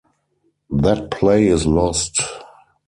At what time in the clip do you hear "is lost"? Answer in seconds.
1.45-2.23